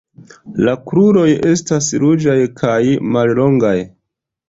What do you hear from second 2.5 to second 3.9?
kaj mallongaj.